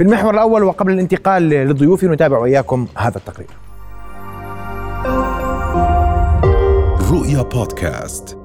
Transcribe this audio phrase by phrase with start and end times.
[0.00, 3.48] في المحور الأول وقبل الانتقال للضيوف نتابع وإياكم هذا التقرير.
[7.10, 8.38] رؤيا بودكاست.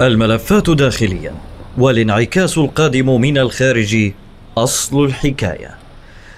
[0.00, 1.34] الملفات داخليا
[1.78, 4.12] والانعكاس القادم من الخارج
[4.58, 5.70] أصل الحكاية.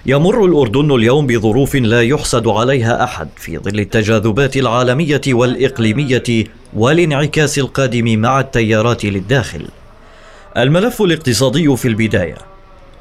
[0.07, 6.45] يمر الأردن اليوم بظروف لا يحسد عليها أحد في ظل التجاذبات العالمية والإقليمية
[6.77, 9.69] والانعكاس القادم مع التيارات للداخل.
[10.57, 12.56] الملف الاقتصادي في البداية.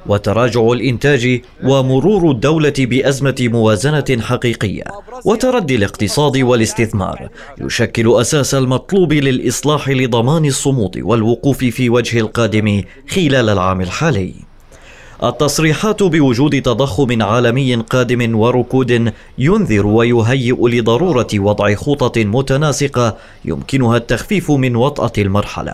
[0.07, 4.83] وتراجع الإنتاج ومرور الدولة بأزمة موازنة حقيقية
[5.25, 7.29] وتردي الاقتصاد والاستثمار
[7.61, 14.33] يشكل أساس المطلوب للإصلاح لضمان الصمود والوقوف في وجه القادم خلال العام الحالي.
[15.23, 24.75] التصريحات بوجود تضخم عالمي قادم وركود ينذر ويهيئ لضرورة وضع خطط متناسقة يمكنها التخفيف من
[24.75, 25.73] وطأة المرحلة.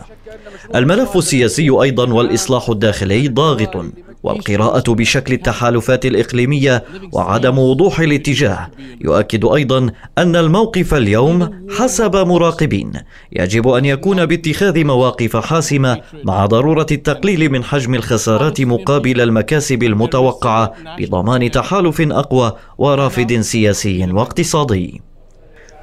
[0.75, 3.85] الملف السياسي أيضا والإصلاح الداخلي ضاغط.
[4.23, 8.71] والقراءة بشكل التحالفات الإقليمية وعدم وضوح الاتجاه
[9.01, 12.91] يؤكد أيضا أن الموقف اليوم حسب مراقبين.
[13.33, 20.73] يجب أن يكون باتخاذ مواقف حاسمة مع ضرورة التقليل من حجم الخسارات مقابل المكاسب المتوقعة
[20.99, 25.01] بضمان تحالف أقوى ورافد سياسي واقتصادي.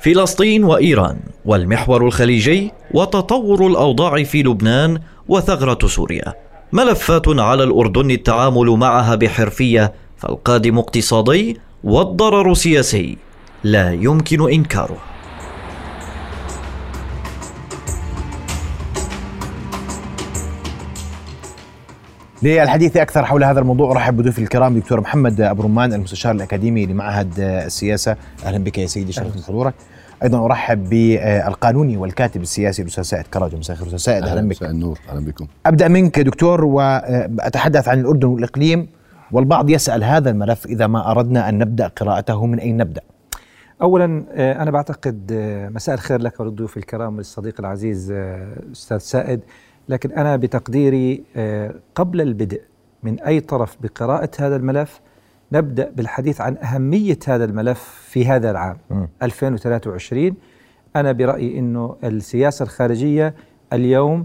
[0.00, 4.98] فلسطين وإيران والمحور الخليجي وتطور الأوضاع في لبنان
[5.28, 6.47] وثغرة سوريا.
[6.72, 13.18] ملفات على الأردن التعامل معها بحرفية فالقادم اقتصادي والضرر سياسي
[13.64, 14.96] لا يمكن إنكاره.
[22.42, 27.40] للحديث أكثر حول هذا الموضوع أرحب بضيوفي الكرام دكتور محمد أبو رمان المستشار الأكاديمي لمعهد
[27.40, 28.16] السياسة.
[28.44, 29.74] أهلا بك يا سيدي شرف حضورك.
[30.22, 33.54] أيضا أرحب بالقانوني والكاتب السياسي الأستاذ سائد كراج.
[33.54, 34.56] مساء الخير أستاذ سائد أهلا بك.
[34.56, 35.46] مساء النور أهلا بكم.
[35.66, 38.88] أبدأ منك دكتور وأتحدث عن الأردن والإقليم.
[39.32, 43.00] والبعض يسأل هذا الملف إذا ما أردنا أن نبدأ قراءته من أين نبدأ؟
[43.82, 44.24] اولا
[44.62, 45.32] أنا بعتقد
[45.74, 48.10] مساء الخير لك وللضيوف الكرام والصديق العزيز
[48.72, 49.40] أستاذ سائد.
[49.88, 51.24] لكن أنا بتقديري
[51.94, 52.62] قبل البدء
[53.02, 55.00] من أي طرف بقراءة هذا الملف
[55.52, 59.06] نبدأ بالحديث عن أهمية هذا الملف في هذا العام م.
[59.22, 60.34] 2023
[60.96, 63.34] أنا برأيي إنه السياسة الخارجية
[63.72, 64.24] اليوم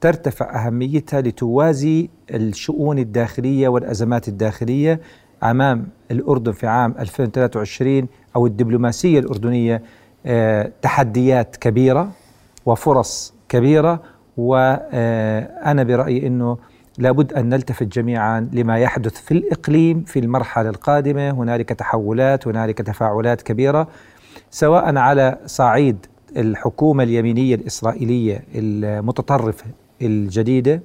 [0.00, 5.00] ترتفع أهميتها لتوازي الشؤون الداخلية والأزمات الداخلية
[5.42, 8.06] أمام الأردن في عام 2023
[8.36, 9.82] أو الدبلوماسية الأردنية
[10.82, 12.10] تحديات كبيرة
[12.66, 14.02] وفرص كبيرة
[14.36, 16.58] وأنا برأيي إنه
[17.00, 23.42] لابد أن نلتفت جميعا لما يحدث في الإقليم في المرحلة القادمة، هنالك تحولات، هنالك تفاعلات
[23.42, 23.88] كبيرة
[24.50, 26.06] سواء على صعيد
[26.36, 29.64] الحكومة اليمينية الإسرائيلية المتطرفة
[30.02, 30.82] الجديدة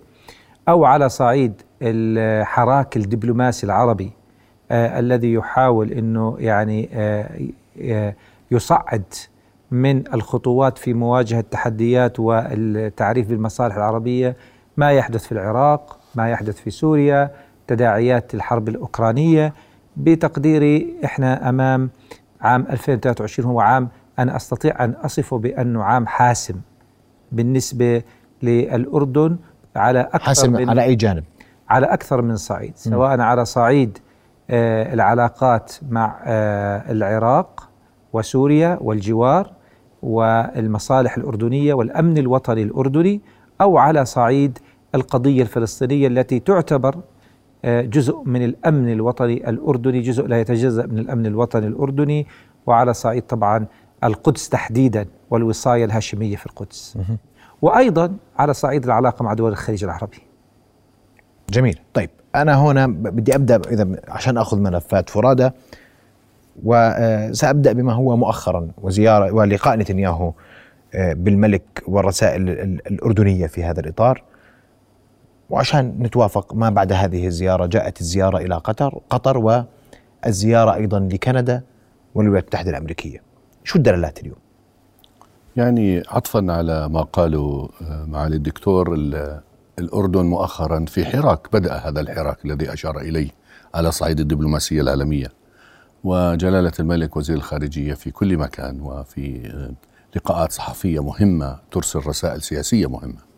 [0.70, 4.12] أو على صعيد الحراك الدبلوماسي العربي
[4.72, 8.16] آه الذي يحاول إنه يعني آه
[8.52, 9.04] يصعد
[9.72, 14.36] من الخطوات في مواجهة التحديات والتعريف بالمصالح العربية
[14.78, 16.00] ما يحدث في العراق.
[16.18, 17.31] ما يحدث في سوريا
[17.68, 19.53] تداعيات الحرب الأوكرانية
[19.98, 21.90] بتقديري إحنا أمام
[22.42, 23.90] عام 2023 هو عام
[24.20, 26.56] أنا أستطيع أن أصفه بأنه عام حاسم
[27.31, 28.02] بالنسبة
[28.44, 29.38] للأردن
[29.75, 31.24] على أكثر حاسم من على أي جانب؟
[31.70, 33.20] على أكثر من صعيد سواء.
[33.20, 33.98] على صعيد
[34.50, 37.70] آه العلاقات مع آه العراق
[38.14, 39.52] وسوريا والجوار
[40.02, 43.22] والمصالح الأردنية والأمن الوطني الأردني
[43.62, 44.59] أو على صعيد
[44.95, 46.95] القضية الفلسطينية التي تعتبر
[47.66, 52.28] جزء من الأمن الوطني الأردني جزء لا يتجزأ من الأمن الوطني الأردني
[52.66, 53.66] وعلى صعيد طبعا
[54.03, 56.97] القدس تحديدا والوصاية الهاشمية في القدس.
[57.61, 60.17] وأيضا على صعيد العلاقة مع دول الخليج العربي.
[61.50, 61.79] جميل.
[61.94, 65.53] طيب أنا هنا بدي أبدأ إذا عشان أخذ ملفات فرادة
[66.63, 70.33] وسأبدأ بما هو مؤخرا وزيارة ولقاء نتنياهو
[70.95, 72.50] بالملك والرسائل
[72.91, 74.23] الأردنية في هذا الإطار.
[75.50, 79.66] وعشان نتوافق ما بعد هذه الزيارة جاءت الزيارة إلى قطر قطر
[80.25, 81.63] والزيارة أيضا لكندا
[82.15, 83.21] والولايات المتحدة الأمريكية.
[83.63, 84.36] شو الدلالات اليوم؟
[85.56, 88.94] يعني عطفا على ما قاله معالي الدكتور
[89.80, 93.30] الأردن مؤخرا في حراك بدأ هذا الحراك الذي أشار إليه
[93.75, 95.27] على صعيد الدبلوماسية العالمية.
[96.03, 99.53] وجلالة الملك وزير الخارجية في كل مكان وفي
[100.15, 103.35] لقاءات صحفية مهمة ترسل رسائل سياسية مهمة.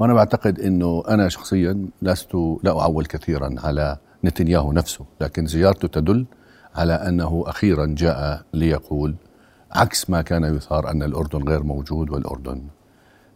[0.00, 6.26] وأنا بعتقد أنه أنا شخصيا لست لا أعول كثيرا على نتنياهو نفسه لكن زيارته تدل
[6.74, 9.14] على أنه أخيرا جاء ليقول
[9.72, 12.62] عكس ما كان يثار أن الأردن غير موجود والأردن.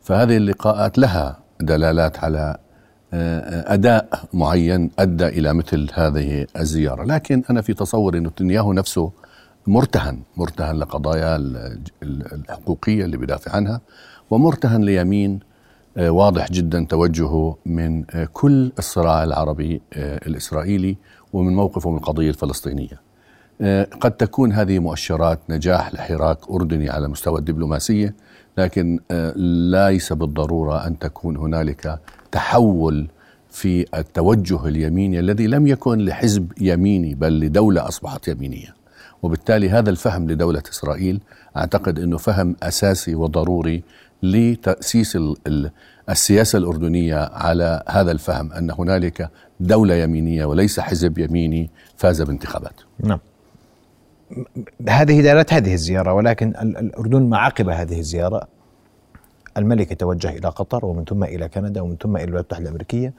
[0.02, 2.56] فهذه اللقاءات لها دلالات على
[3.14, 9.12] آه، أداء معين أدى إلى مثل هذه الزيارة، لكن أنا في تصوري إنه نتنياهو نفسه
[9.66, 11.56] مرتهن مرتهن لقضايا ال-
[12.02, 13.80] ال- الحقوقية اللي بدافع عنها
[14.30, 15.51] ومرتهن ليمين آه،
[15.96, 20.96] واضح جدا توجهه من آه، كل الصراع العربي آه، الإسرائيلي
[21.32, 23.00] ومن موقفه من القضية الفلسطينيه.
[23.60, 28.14] آه، قد تكون هذه مؤشرات نجاح لحراك أردني على مستوى الدبلوماسية
[28.58, 29.32] لكن آه،
[29.70, 31.98] ليس بالضرورة أن تكون هنالك
[32.32, 33.08] تحول
[33.50, 38.74] في التوجه اليميني الذي لم يكن لحزب يميني بل لدولة أصبحت يمينية.
[39.22, 41.20] وبالتالي هذا الفهم لدولة إسرائيل
[41.56, 43.82] أعتقد إنه فهم أساسي وضروري
[44.22, 45.70] لتأسيس ال- ال-
[46.10, 49.30] السياسة الأردنية على هذا الفهم أن هنالك
[49.60, 52.80] دولة يمينية وليس حزب يميني فاز بانتخابات.
[53.00, 53.18] نعم.
[54.88, 58.48] هذه دارت هذه الزيارة ولكن ال- الأردن ما عقب هذه الزيارة.
[59.56, 63.12] الملك يتوجه إلى قطر ومن ثم إلى كندا ومن ثم إلى الولايات المتحدة الأمريكية.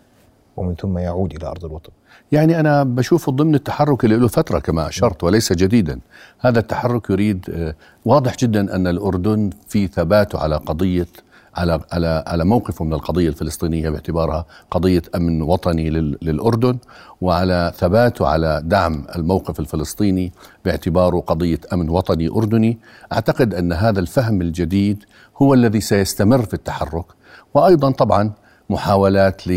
[0.58, 1.90] ومن ثم يعود إلى أرض الوطن.
[2.32, 6.00] يعني أنا بشوفه ضمن التحرك اللي له فترة كما أشرت وليس جديدا.
[6.40, 11.08] هذا التحرك يريد آه، واضح جدا أن الأردن في ثباته على قضية
[11.56, 16.78] على على على موقفه من القضية الفلسطينية باعتبارها قضية أمن وطني لل- للأردن
[17.22, 20.32] وعلى ثباته على دعم الموقف الفلسطيني
[20.66, 22.78] باعتباره قضية أمن وطني أردني.
[23.14, 25.04] أعتقد أن هذا الفهم الجديد
[25.42, 27.06] هو الذي سيستمر في التحرك.
[27.54, 28.32] وأيضا طبعا
[28.70, 29.48] محاولات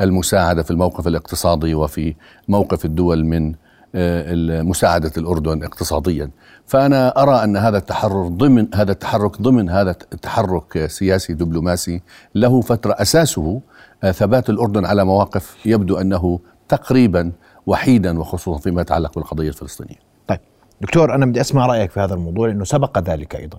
[0.00, 2.14] للمساعده في الموقف الاقتصادي وفي
[2.48, 3.54] موقف الدول من
[3.94, 6.30] آه، مساعده الأردن اقتصاديا
[6.66, 12.02] فأنا أرى أن هذا التحرك ضمن هذا التحرك ضمن هذا التحرك سياسي دبلوماسي
[12.34, 13.60] له فترة أساسه
[14.04, 17.32] آه، ثبات الأردن على مواقف يبدو أنه تقريبا
[17.66, 19.96] وحيدا وخصوصا فيما يتعلق بالقضية الفلسطينية.
[20.26, 20.38] طيب
[20.80, 23.58] دكتور أنا بدي أسمع رأيك في هذا الموضوع لأنه سبق ذلك أيضا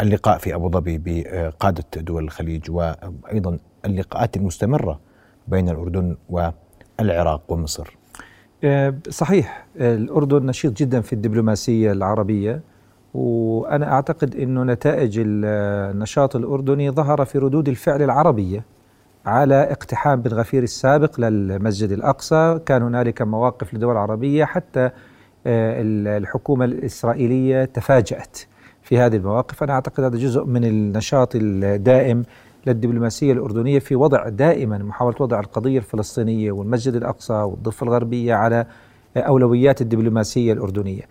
[0.00, 5.00] اللقاء في أبو ظبي بقادة دول الخليج وأيضا اللقاءات المستمرة
[5.50, 7.96] بين الأردن والعراق ومصر؟
[8.64, 12.60] آه، صحيح الأردن نشيط جدا في الدبلوماسية العربية
[13.14, 15.44] وأنا أعتقد أنه نتائج ال-
[15.94, 18.64] النشاط الأردني ظهر في ردود الفعل العربية
[19.26, 22.60] على اقتحام بن غفير السابق للمسجد الأقصى.
[22.66, 24.80] كان هنالك مواقف لدول عربية حتى
[25.46, 28.38] آه، ال- الحكومة الإسرائيلية تفاجأت
[28.82, 29.62] في هذه المواقف.
[29.62, 32.24] أنا أعتقد هذا جزء من النشاط الدائم
[32.66, 38.66] للدبلوماسية الأردنية في وضع دائما محاولة وضع القضية الفلسطينية والمسجد الأقصى والضفة الغربية على
[39.16, 41.02] أولويات الدبلوماسية الأردنية.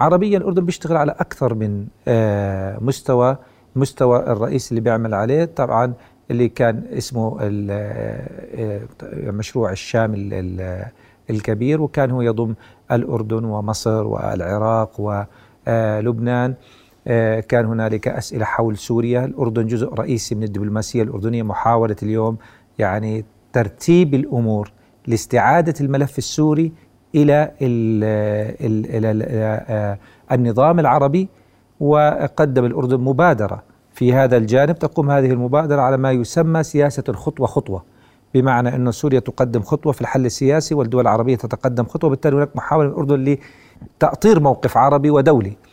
[0.00, 3.36] عربيا الأردن بيشتغل على أكثر من آه، مستوى
[3.76, 5.44] مستوى الرئيس اللي بيعمل عليه.
[5.44, 5.92] طبعا
[6.30, 7.48] اللي كان اسمه آه،
[8.54, 8.80] آه،
[9.30, 10.84] مشروع الشام ال- ال-
[11.30, 12.54] الكبير وكان هو يضم
[12.92, 15.00] الأردن ومصر والعراق
[15.66, 16.54] ولبنان
[17.48, 19.24] كان هنالك أسئلة حول سوريا.
[19.24, 22.36] الأردن جزء رئيسي من الدبلوماسية الأردنية محاولة اليوم
[22.78, 24.72] يعني ترتيب الأمور
[25.06, 26.72] لاستعادة الملف السوري
[27.14, 29.98] إلى آه،
[30.32, 31.28] النظام العربي
[31.80, 33.62] وقدم الأردن مبادرة
[33.92, 34.78] في هذا الجانب.
[34.78, 37.84] تقوم هذه المبادرة على ما يسمى سياسة الخطوة خطوة
[38.34, 42.88] بمعنى أن سوريا تقدم خطوة في الحل السياسي والدول العربية تتقدم خطوة بالتالي هناك محاولة
[42.88, 43.36] من الأردن
[43.96, 45.50] لتأطير موقف عربي ودولي.
[45.50, 45.67] آه،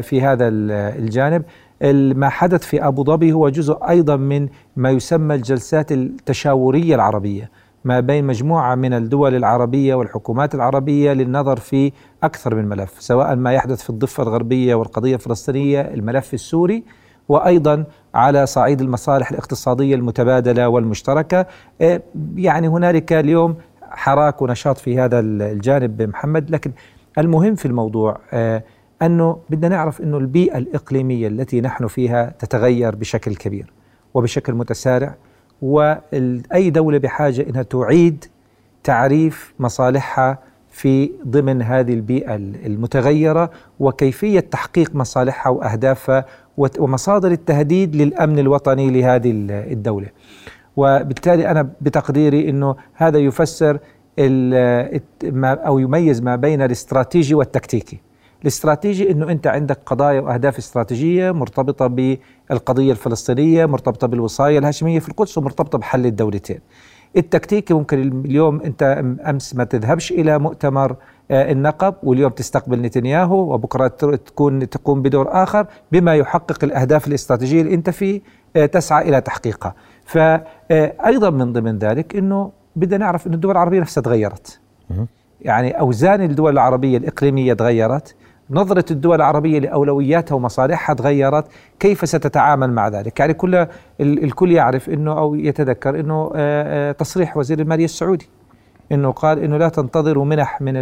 [0.00, 0.70] في هذا ال-
[1.02, 1.42] الجانب.
[1.82, 7.50] ال- ما حدث في أبو ظبي هو جزء أيضا من ما يسمى الجلسات التشاورية العربية
[7.84, 13.52] ما بين مجموعة من الدول العربية والحكومات العربية للنظر في أكثر من ملف سواء ما
[13.52, 16.84] يحدث في الضفة الغربية والقضية الفلسطينية الملف السوري
[17.28, 21.46] وأيضا على صعيد المصالح الاقتصادية المتبادلة والمشتركة.
[21.80, 22.02] آه،
[22.36, 23.54] يعني هنالك اليوم
[23.90, 26.50] حراك ونشاط في هذا الجانب محمد.
[26.50, 26.72] لكن
[27.18, 28.62] المهم في الموضوع آه،
[29.02, 33.72] أنه بدنا نعرف أنه البيئة الإقليمية التي نحن فيها تتغير بشكل كبير
[34.14, 35.14] وبشكل متسارع
[35.62, 38.24] وأي دولة بحاجة أنها تعيد
[38.84, 40.38] تعريف مصالحها
[40.70, 46.24] في ضمن هذه البيئة المتغيرة وكيفية تحقيق مصالحها وأهدافها
[46.56, 50.06] ومصادر التهديد للأمن الوطني لهذه ال- الدولة.
[50.76, 53.78] وبالتالي أنا بتقديري أنه هذا يفسر
[55.44, 58.00] أو يميز ما بين الاستراتيجي والتكتيكي.
[58.42, 65.38] الاستراتيجي إنه أنت عندك قضايا وأهداف استراتيجية مرتبطة بالقضية الفلسطينية، مرتبطة بالوصايه الهاشمية في القدس
[65.38, 66.58] ومرتبطة بحل الدولتين.
[67.16, 70.96] التكتيكي ممكن اليوم أنت أمس ما تذهبش إلى مؤتمر
[71.30, 77.74] آه، النقب واليوم تستقبل نتنياهو وبكرة تكون تقوم بدور آخر بما يحقق الأهداف الاستراتيجية اللي
[77.74, 78.20] أنت في
[78.56, 79.74] آه، تسعى إلى تحقيقها.
[80.04, 84.60] فايضا من ضمن ذلك إنه بدنا نعرف إنه الدول العربية نفسها تغيرت.
[85.40, 88.14] يعني أوزان الدول العربية الإقليمية تغيرت
[88.50, 91.44] نظرة الدول العربية لأولوياتها ومصالحها تغيرت
[91.80, 93.66] كيف ستتعامل مع ذلك؟ يعني كل
[94.00, 98.28] الكل يعرف أنه أو يتذكر أنه آه، آه، تصريح وزير المالية السعودي
[98.92, 100.72] إنه قال إنه لا تنتظروا منح من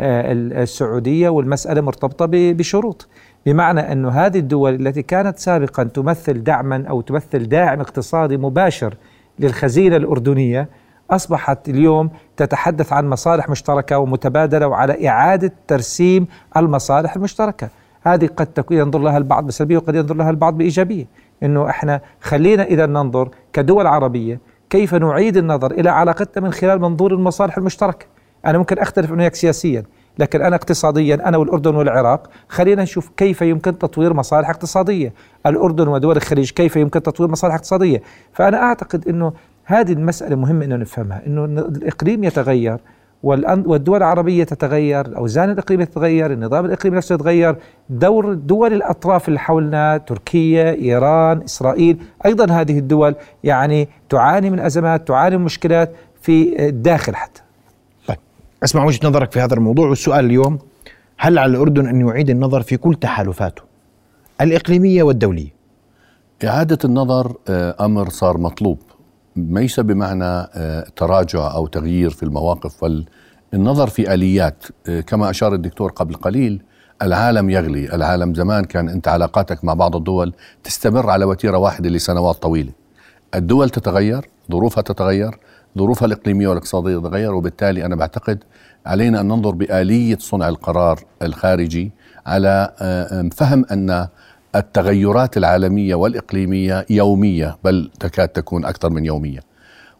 [0.00, 3.08] السعودية والمسألة مرتبطة بشروط.
[3.46, 8.94] بمعنى أن هذه الدول التي كانت سابقا تمثل دعما أو تمثل داعم اقتصادي مباشر
[9.38, 10.68] للخزينة الأردنية
[11.10, 17.68] أصبحت اليوم تتحدث عن مصالح مشتركة ومتبادلة وعلى إعادة ترسيم المصالح المشتركة.
[18.02, 21.06] هذه قد تكون ينظر لها البعض بسلبية وقد ينظر لها البعض بإيجابية.
[21.42, 27.12] إنه إحنا خلينا إذا ننظر كدول عربية كيف نعيد النظر إلى علاقتنا من خلال منظور
[27.12, 28.06] المصالح المشتركة.
[28.46, 29.84] أنا ممكن أختلف أنه سياسيا
[30.18, 35.12] لكن أنا اقتصاديا أنا والأردن والعراق خلينا نشوف كيف يمكن تطوير مصالح اقتصادية.
[35.46, 39.32] الأردن ودول الخليج كيف يمكن تطوير مصالح اقتصادية؟ فأنا أعتقد أنه
[39.66, 42.78] هذه المسألة مهمة أنه نفهمها أنه الإقليم يتغير
[43.22, 47.56] والدول العربية تتغير الأوزان الإقليمية تتغير النظام الإقليمي نفسه يتغير
[47.90, 55.08] دور دول الأطراف اللي حولنا تركيا إيران إسرائيل أيضا هذه الدول يعني تعاني من أزمات
[55.08, 55.92] تعاني من مشكلات
[56.22, 57.42] في الداخل حتى.
[58.64, 60.58] أسمع وجهة نظرك في هذا الموضوع والسؤال اليوم
[61.18, 63.62] هل على الأردن أن يعيد النظر في كل تحالفاته؟
[64.40, 65.54] الإقليمية والدولية؟
[66.44, 68.78] إعادة النظر آه، أمر صار مطلوب.
[69.36, 73.04] ليس بمعنى آه، تراجع أو تغيير في المواقف بل
[73.54, 74.64] النظر في آليات.
[74.88, 76.62] آه، كما أشار الدكتور قبل قليل
[77.02, 77.94] العالم يغلي.
[77.94, 80.32] العالم زمان كان أنت علاقاتك مع بعض الدول
[80.64, 82.72] تستمر على وتيرة واحدة لسنوات طويلة.
[83.34, 85.38] الدول تتغير ظروفها تتغير
[85.78, 88.44] ظروفها الإقليمية والاقتصادية تتغير وبالتالي أنا بعتقد
[88.86, 91.92] علينا أن ننظر بآلية صنع القرار الخارجي
[92.26, 94.08] على آه، فهم أن
[94.56, 99.40] التغيرات العالمية والإقليمية يومية بل تكاد تكون أكثر من يومية.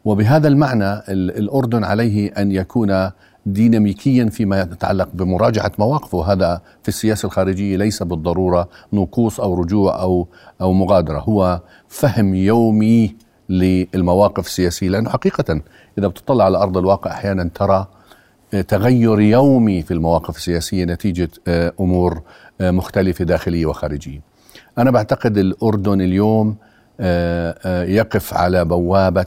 [0.05, 3.11] وبهذا المعنى الأردن عليه أن يكون
[3.47, 6.33] ديناميكيا فيما يتعلق بمراجعة مواقفه.
[6.33, 10.29] هذا في السياسة الخارجية ليس بالضرورة نقوص أو رجوع أو
[10.61, 11.19] أو مغادرة.
[11.19, 13.17] هو فهم يومي
[13.49, 15.61] للمواقف السياسية لأنه حقيقة
[15.99, 17.87] إذا بتطلع على أرض الواقع أحيانا ترى
[18.55, 22.23] آه، تغير يومي في المواقف السياسية نتيجة آه، أمور
[22.61, 24.21] آه، مختلفة داخلية وخارجية.
[24.79, 26.57] أنا بعتقد الأردن اليوم
[27.95, 29.27] يقف على بوابة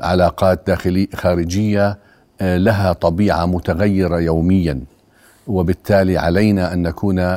[0.00, 1.98] علاقات داخلية خارجية
[2.40, 4.80] لها طبيعة متغيرة يوميا.
[5.46, 7.36] وبالتالي علينا أن نكون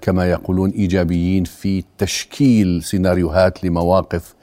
[0.00, 4.34] كما يقولون إيجابيين في تشكيل سيناريوهات لمواقف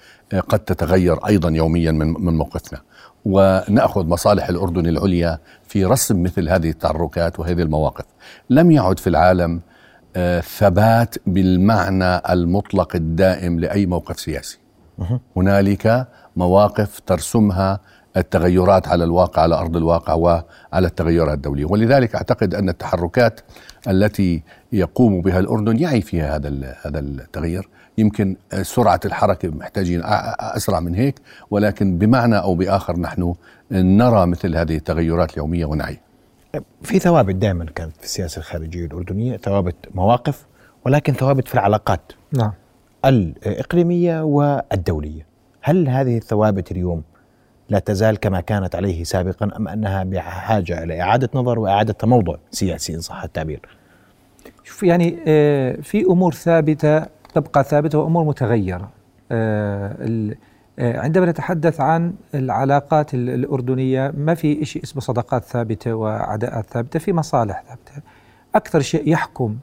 [0.50, 2.80] قد تتغير أيضا يوميا من موقفنا.
[3.26, 8.06] ونأخذ مصالح الأردن العليا في رسم مثل هذه التحركات وهذه المواقف.
[8.50, 9.73] لم يعد في العالم آه،
[10.58, 14.58] ثبات بالمعنى المطلق الدائم لأي موقف سياسي.
[15.38, 17.80] هنالك مواقف ترسمها
[18.18, 23.42] التغيرات على الواقع على أرض الواقع وعلى التغيرات الدوليه ولذلك أعتقد أن التحركات
[23.88, 27.70] التي يقوم بها الأردن يعي فيها هذا هذا التغيير.
[27.98, 30.02] يمكن سرعة الحركة محتاجين
[30.40, 33.36] أسرع من هيك ولكن بمعنى أو بآخر نحن
[33.72, 36.00] نرى مثل هذه التغيرات اليومية ونعي.
[36.82, 40.46] في ثوابت دائما كانت في السياسة الخارجية الأردنية ثوابت مواقف
[40.86, 42.52] ولكن ثوابت في العلاقات نعم
[43.06, 45.26] الإقليمية والدولية
[45.62, 47.04] هل هذه الثوابت اليوم
[47.70, 52.96] لا تزال كما كانت عليه سابقا أم أنها بحاجة إلى إعادة نظر وإعادة تموضع سياسي
[52.96, 53.60] إن صح التعبير؟
[54.64, 58.92] شوف يعني آه، في أمور ثابتة تبقى ثابتة وأمور متغيرة.
[60.80, 67.00] آه، آه، عندما نتحدث عن العلاقات الأردنية ما في شيء اسمه صداقات ثابتة وعداءات ثابتة،
[67.00, 68.08] في مصالح ثابتة.
[68.56, 69.58] أكثر شيء يحكم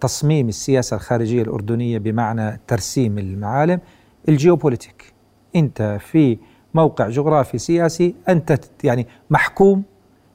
[0.00, 3.80] تصميم السياسة الخارجية الأردنية بمعنى ترسيم المعالم
[4.28, 5.12] الجيوبوليتيك.
[5.56, 6.38] أنت في
[6.74, 9.82] موقع جغرافي سياسي أنت يعني محكوم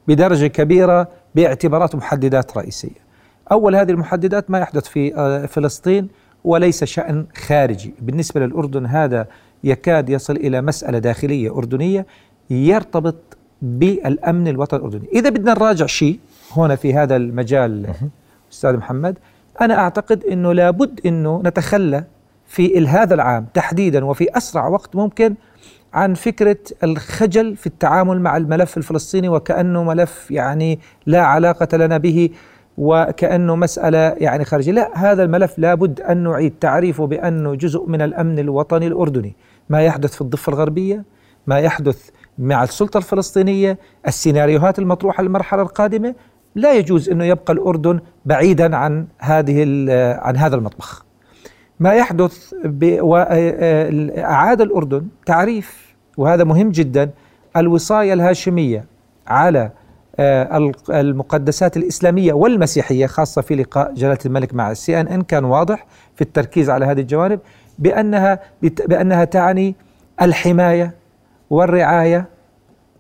[0.08, 3.04] بدرجة كبيرة باعتبارات محددات رئيسية.
[3.52, 6.08] أول هذه المحددات ما يحدث في آه، فلسطين
[6.44, 9.28] وليس شأن خارجي، بالنسبة للأردن هذا
[9.64, 12.06] يكاد يصل إلى مسألة داخلية أردنية
[12.50, 13.16] يرتبط
[13.62, 16.20] بالأمن الوطني الأردني، إذا بدنا نراجع شيء
[16.52, 17.90] هنا في هذا المجال
[18.52, 19.18] أستاذ محمد
[19.62, 22.04] أنا أعتقد إنه لابد إنه نتخلى
[22.48, 25.36] في هذا العام تحديدا وفي أسرع وقت ممكن
[25.94, 32.30] عن فكرة الخجل في التعامل مع الملف الفلسطيني وكأنه ملف يعني لا علاقة لنا به
[32.78, 34.72] وكأنه مسألة يعني خارجية.
[34.72, 39.36] لا هذا الملف لابد أن نعيد تعريفه بأنه جزء من الأمن الوطني الأردني.
[39.74, 41.04] ما يحدث في الضفة الغربية
[41.48, 43.78] ما يحدث مع السلطة الفلسطينية
[44.08, 46.16] السيناريوهات المطروحة للمرحلة القادمة
[46.56, 49.62] لا يجوز أنه يبقى الأردن بعيدا عن هذه
[50.22, 51.06] عن هذا المطبخ.
[51.80, 52.54] ما يحدث
[54.18, 57.10] أعاد الأردن تعريف وهذا مهم جدا
[57.58, 58.86] الوصاية الهاشمية
[59.28, 59.72] على
[60.20, 65.46] آه، ال- المقدسات الإسلامية والمسيحية خاصة في لقاء جلالة الملك مع السي إن إن كان
[65.46, 67.40] واضح في التركيز على هذه الجوانب.
[67.84, 68.40] بأنها
[68.88, 69.76] بأنها تعني
[70.22, 70.92] الحماية
[71.50, 72.26] والرعاية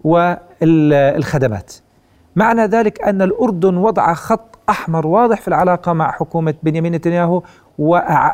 [0.04, 1.74] والخدمات.
[2.36, 7.44] معنى ذلك أن الأردن وضع خط أحمر واضح في العلاقة مع حكومة بنيامين نتنياهو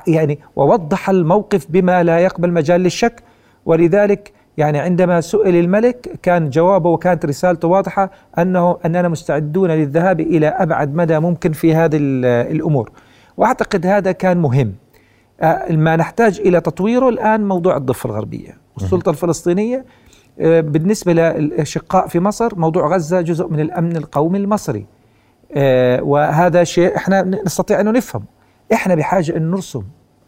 [0.07, 3.23] يعني ووضح الموقف بما لا يقبل مجال للشك.
[3.65, 10.47] ولذلك يعني عندما سئل الملك كان جوابه وكانت رسالته واضحة أنه أننا مستعدون للذهاب إلى
[10.47, 12.25] أبعد مدى ممكن في هذه ال-
[12.55, 12.91] الأمور.
[13.37, 14.73] وأعتقد هذا كان مهم.
[15.69, 19.85] ما نحتاج إلى تطويره الآن موضوع الضفة الغربية والسلطة الفلسطينية.
[20.39, 24.85] آه، بالنسبة للأشقاء في مصر موضوع غزة جزء من الأمن القومي المصري.
[25.55, 28.23] آه، وهذا شيء إحنا نستطيع أن نفهم.
[28.73, 29.83] إحنا بحاجة أن نرسم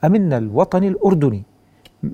[0.05, 1.43] أمننا الوطني الأردني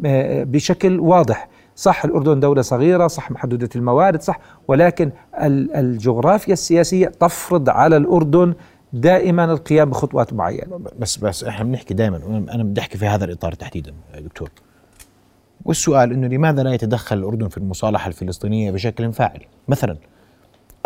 [0.05, 1.49] آه، بشكل واضح.
[1.75, 5.11] صح الأردن دولة صغيرة صح محدودة الموارد صح ولكن
[5.41, 8.53] ال- الجغرافيا السياسية تفرض على الأردن
[8.93, 10.79] دائما القيام بخطوات معينة.
[10.99, 12.47] بس بس إحنا بنحكي دائما.
[12.51, 14.49] أنا بدي أحكي في هذا الإطار تحديدا دكتور.
[15.65, 19.97] والسؤال إنه لماذا لا يتدخل الأردن في المصالحة الفلسطينية بشكل فاعل؟ مثلا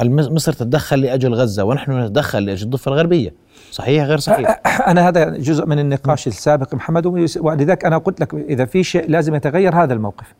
[0.03, 3.33] مصر تتدخل لأجل غزة ونحن نتدخل لأجل الضفة الغربية؟
[3.71, 7.05] صحيح غير صحيح؟ أنا هذا جزء من النقاش السابق محمد
[7.39, 10.33] ولذلك أنا قلت لك إذا في شيء لازم يتغير هذا الموقف.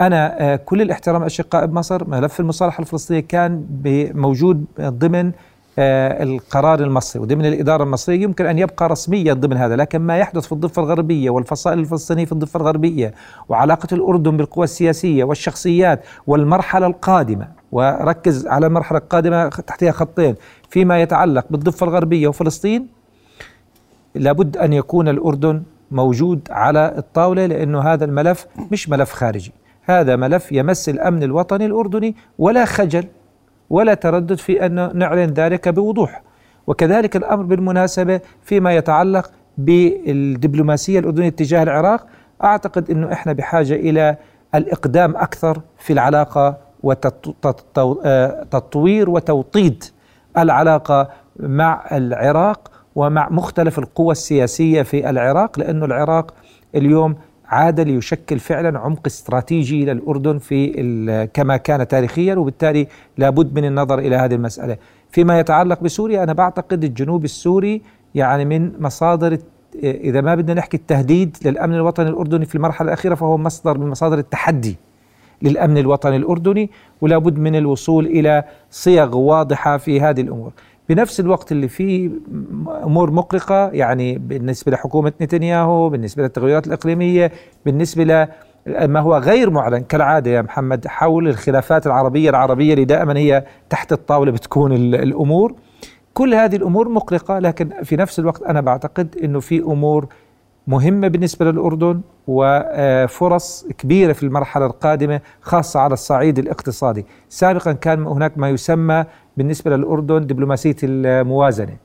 [0.00, 3.66] أنا آه، كل الاحترام أشقاء بمصر ملف المصالحة الفلسطينية كان
[4.14, 5.32] موجود ضمن
[5.78, 7.22] القرار المصري.
[7.22, 8.22] وضمن الإدارة المصرية.
[8.22, 12.32] يمكن أن يبقى رسميا ضمن هذا لكن ما يحدث في الضفة الغربية والفصائل الفلسطينية في
[12.32, 13.14] الضفة الغربية
[13.48, 17.48] وعلاقة الأردن بالقوى السياسية والشخصيات والمرحلة القادمة.
[17.72, 20.34] وركز على المرحلة القادمة تحتها خطين.
[20.70, 22.86] فيما يتعلق بالضفة الغربية وفلسطين
[24.14, 29.52] لابد أن يكون الأردن موجود على الطاولة لأنه هذا الملف مش ملف خارجي،
[29.84, 33.04] هذا ملف يمس الأمن الوطني الأردني ولا خجل
[33.72, 36.22] ولا تردد في أن نعلن ذلك بوضوح.
[36.66, 42.06] وكذلك الأمر بالمناسبة فيما يتعلق بالدبلوماسية الأردنية تجاه العراق،
[42.44, 44.16] أعتقد إنه إحنا بحاجة إلى
[44.54, 46.56] الإقدام أكثر في العلاقة
[47.62, 49.84] وتطوير وتوطيد
[50.38, 51.08] العلاقة
[51.40, 56.34] مع العراق ومع مختلف القوى السياسية في العراق لأنه العراق
[56.74, 57.14] اليوم
[57.52, 62.86] عاد ليشكل فعلا عمق استراتيجي للاردن في كما كان تاريخيا وبالتالي
[63.18, 64.76] لابد من النظر إلى هذه المسألة.
[65.10, 67.82] فيما يتعلق بسوريا أنا بعتقد الجنوب السوري
[68.14, 69.38] يعني من مصادر
[69.84, 74.18] إذا ما بدنا نحكي التهديد للأمن الوطني الأردني في المرحلة الأخيرة فهو مصدر من مصادر
[74.18, 74.76] التحدي
[75.42, 80.52] للأمن الوطني الأردني ولا بد من الوصول إلى صيغ واضحة في هذه الأمور.
[80.88, 82.10] بنفس الوقت اللي فيه
[82.84, 87.32] أمور مقلقة يعني بالنسبة لحكومة نتنياهو، بالنسبة للتغيرات الإقليمية،
[87.66, 88.26] بالنسبة ل
[88.88, 93.92] ما هو غير معلن كالعادة يا محمد حول الخلافات العربية العربية اللي دائما هي تحت
[93.92, 95.54] الطاولة بتكون ال- الأمور.
[96.14, 100.06] كل هذه الأمور مقلقة لكن في نفس الوقت أنا بعتقد إنه في أمور
[100.66, 107.06] مهمة بالنسبة للأردن وفرص كبيرة في المرحلة القادمة خاصة على الصعيد الاقتصادي.
[107.28, 109.04] سابقا كان هناك ما يسمى
[109.36, 111.76] بالنسبة للأردن دبلوماسية الموازنة.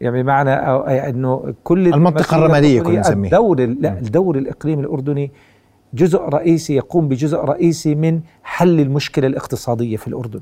[0.00, 3.30] يعني بمعنى أو- أي أنه كل المنطقة الرمادية كنا نسميها.
[3.38, 5.30] الدور لا الدور الإقليمي الأردني
[5.94, 10.40] جزء رئيسي يقوم بجزء رئيسي من حل المشكلة الاقتصادية في الأردن.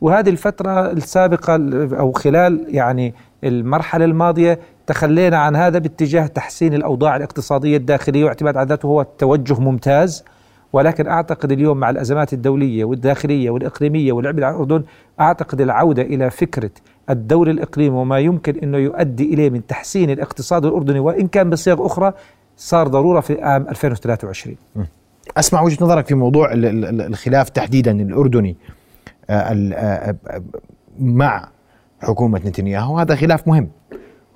[0.00, 1.54] وهذه الفترة السابقة
[1.98, 8.68] أو خلال يعني المرحلة الماضية تخلينا عن هذا باتجاه تحسين الأوضاع الاقتصادية الداخلية واعتماد على
[8.68, 10.24] ذاته هو توجه ممتاز.
[10.72, 14.82] ولكن أعتقد اليوم مع الأزمات الدولية والداخلية والإقليمية والعبء على الأردن
[15.20, 16.70] أعتقد العودة إلى فكرة
[17.10, 22.12] الدور الإقليمي وما يمكن أنه يؤدي إليه من تحسين الاقتصاد الأردني وإن كان بصيغ أخرى
[22.56, 24.56] صار ضرورة في عام 2023
[25.36, 28.56] أسمع وجهة نظرك في موضوع ال- ال- ال- الخلاف تحديدا الأردني
[29.30, 30.42] آه، آه، آه،
[31.00, 31.48] مع
[32.02, 32.98] حكومة نتنياهو.
[32.98, 33.68] هذا خلاف مهم.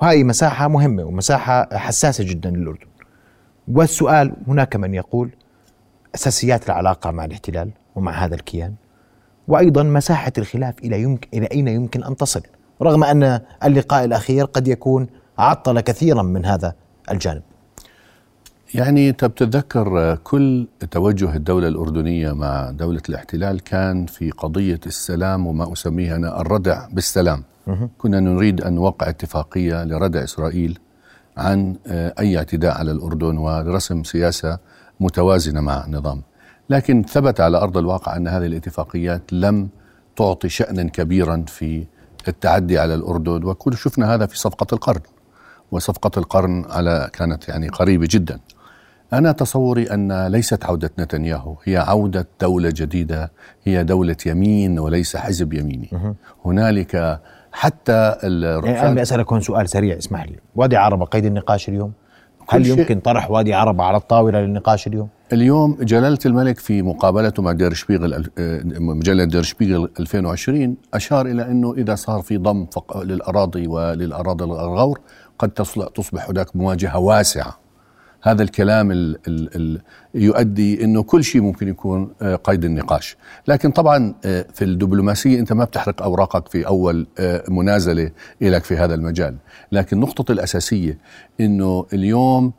[0.02, 2.86] وهذه مساحة مهمة ومساحة حساسة جدا للأردن.
[3.68, 5.30] والسؤال هناك من يقول
[6.14, 8.74] أساسيات العلاقة مع الاحتلال ومع هذا الكيان
[9.48, 12.42] وأيضا مساحة الخلاف إلى يمكن إلى أين يمكن أن تصل؟
[12.82, 15.06] رغم أن اللقاء الأخير قد يكون
[15.38, 16.74] عطل كثيرا من هذا
[17.10, 17.42] الجانب.
[18.74, 25.72] يعني أنت بتتذكر كل توجه الدولة الأردنية مع دولة الاحتلال كان في قضية السلام وما
[25.72, 27.44] أسميه أنا الردع بالسلام.
[27.98, 30.78] كنا نريد أن نوقع اتفاقية لردع إسرائيل
[31.36, 34.58] عن آه، أي اعتداء على الأردن ورسم سياسة
[35.00, 36.22] متوازنة مع النظام.
[36.70, 39.68] لكن ثبت على أرض الواقع أن هذه الاتفاقيات لم
[40.16, 41.86] تعطي شأنا كبيرا في
[42.28, 45.00] التعدي على الأردن وكل شفنا هذا في صفقة القرن
[45.70, 48.38] وصفقة القرن على كانت يعني قريبة جدا.
[49.12, 53.32] أنا تصوري أن ليست عودة نتنياهو هي عودة دولة جديدة
[53.64, 55.90] هي دولة يمين وليس حزب يميني.
[56.44, 57.20] هنالك
[57.52, 60.38] حتى يعني أنا بسألك هون سؤال سريع اسمح لي.
[60.56, 61.92] وادي عربة قيد النقاش اليوم؟
[62.48, 67.52] هل يمكن طرح وادي عربة على الطاولة للنقاش اليوم؟ اليوم جلالة الملك في مقابلته مع
[67.52, 73.66] دير شبيغل آه، مجلة دير شبيغل 2020 أشار إلى أنه إذا صار في ضم للأراضي
[73.66, 75.00] وللأراضي الغور
[75.38, 75.50] قد
[75.94, 77.61] تصبح هناك مواجهة واسعة.
[78.22, 79.80] هذا الكلام ال ال ال
[80.14, 83.16] يؤدي إنه كل شيء ممكن يكون آه، قيد النقاش،
[83.48, 88.76] لكن طبعا آه، في الدبلوماسية أنت ما بتحرق أوراقك في أول آه، منازلة لك في
[88.76, 89.36] هذا المجال،
[89.72, 90.98] لكن النقطه الأساسية
[91.40, 92.52] إنه اليوم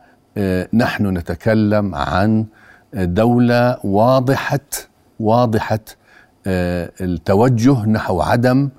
[0.74, 2.46] نحن نتكلم عن
[2.94, 4.60] دولة واضحة
[5.20, 5.80] واضحة
[6.48, 8.70] آه، التوجه نحو عدم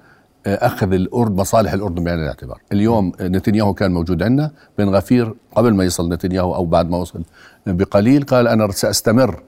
[0.47, 5.85] أخذ الأردن مصالح الأردن بعين الاعتبار اليوم نتنياهو كان موجود عندنا بن غفير قبل ما
[5.85, 7.23] يصل نتنياهو أو بعد ما وصل
[7.67, 9.43] بقليل قال أنا سأستمر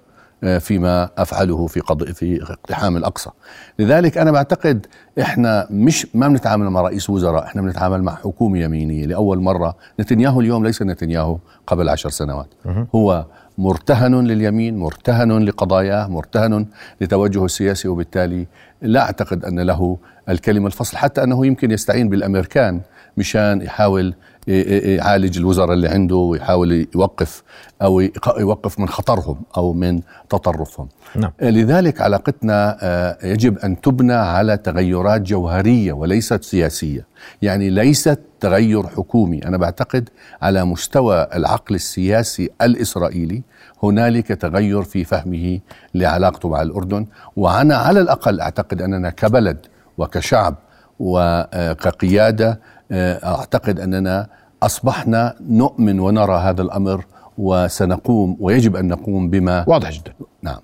[0.44, 2.04] آه، فيما أفعله في قض...
[2.04, 3.30] في اقتحام الأقصى.
[3.78, 4.86] لذلك أنا بعتقد
[5.20, 10.40] إحنا مش ما بنتعامل مع رئيس وزراء، إحنا بنتعامل مع حكومة يمينية لأول مرة، نتنياهو
[10.40, 12.48] اليوم ليس نتنياهو قبل عشر سنوات.
[12.94, 13.26] هو
[13.58, 16.66] مرتهن لليمين، مرتهن لقضاياه، مرتهن
[17.00, 18.46] لتوجهه السياسي وبالتالي
[18.82, 22.80] لا أعتقد أن له الكلمة الفصل حتى أنه يمكن يستعين بالأمريكان
[23.16, 24.14] مشان يحاول
[24.46, 27.42] يعالج الوزراء اللي عنده ويحاول يوقف
[27.82, 28.00] أو
[28.38, 30.88] يوقف من خطرهم أو من تطرفهم.
[31.16, 31.32] نعم.
[31.42, 37.06] لذلك علاقتنا آه، يجب أن تبنى على تغيرات جوهرية وليست سياسية،
[37.42, 40.08] يعني ليست تغير حكومي، أنا بعتقد
[40.42, 43.42] على مستوى العقل السياسي الإسرائيلي
[43.82, 45.60] هنالك تغير في فهمه
[45.94, 47.06] لعلاقته مع الأردن،
[47.36, 49.66] وأنا على الأقل أعتقد أننا كبلد
[49.98, 50.54] وكشعب
[50.98, 52.58] وكقياده آه،
[52.92, 54.26] أعتقد أننا
[54.62, 57.04] أصبحنا نؤمن ونرى هذا الأمر
[57.38, 60.12] وسنقوم ويجب أن نقوم بما واضح جدا.
[60.42, 60.58] نعم.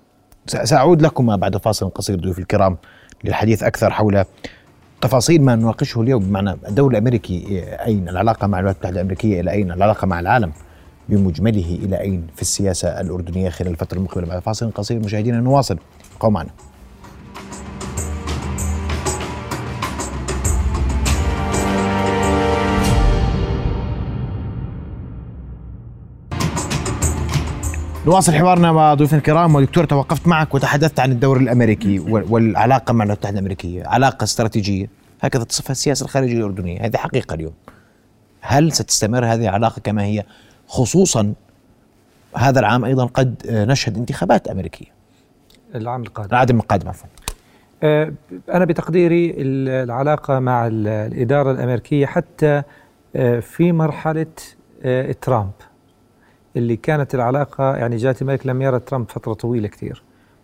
[0.46, 2.76] س- سأعود لكما بعد فاصل قصير ضيوف الكرام
[3.24, 4.24] للحديث أكثر حول
[5.00, 9.72] تفاصيل ما نناقشه اليوم بمعنى الدولة الأمريكي أين العلاقة مع الولايات المتحدة الأمريكية إلى أين
[9.72, 10.52] العلاقة مع العالم
[11.08, 14.26] بمجمله إلى أين في السياسة الأردنية خلال الفترة المقبلة.
[14.26, 15.78] بعد فاصل قصير مشاهدينا نواصل.
[16.16, 16.50] ابقوا معنا.
[28.06, 33.04] نواصل حوارنا مع ضيوفنا الكرام ودكتور توقفت معك وتحدثت عن الدور الأمريكي وال- والعلاقة مع
[33.04, 34.86] الولايات المتحدة الأمريكية، علاقة استراتيجية.
[35.20, 37.52] هكذا تصفها السياسة الخارجية الاردنيه، هذه حقيقة اليوم.
[38.40, 40.24] هل ستستمر هذه العلاقة كما هي؟
[40.66, 41.34] خصوصا
[42.36, 44.86] هذا العام أيضا قد نشهد انتخابات أمريكية،
[45.74, 46.28] العام القادم.
[46.34, 47.08] العام القادم عفوا.
[47.82, 48.12] آه،
[48.54, 52.62] أنا بتقديري ال- العلاقة مع ال- الإدارة الأمريكية حتى
[53.16, 54.26] آه، في مرحلة
[54.82, 55.50] آه، ترامب.
[56.56, 60.02] اللي كانت العلاقة يعني جلالة الملك لم يرى ترامب فترة طويلة كثير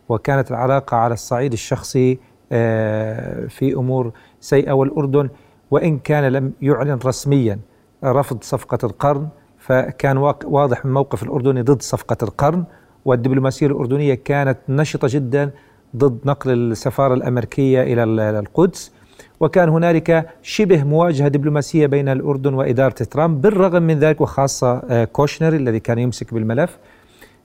[0.08, 2.18] وكانت العلاقة على الصعيد الشخصي
[2.52, 5.28] آه، في أمور سيئة والأردن
[5.70, 7.58] وإن كان لم يعلن رسميا
[8.04, 12.64] رفض صفقة القرن فكان واضح من موقف الأردني ضد صفقة القرن
[13.04, 15.50] والدبلوماسية الأردنية كانت نشطة جدا
[15.96, 18.92] ضد نقل السفارة الأمريكية إلى ال- القدس.
[19.40, 25.52] وكان هنالك شبه مواجهة دبلوماسية بين الأردن وإدارة ترامب بالرغم من ذلك وخاصة آه، كوشنر
[25.52, 26.78] الذي كان يمسك بالملف.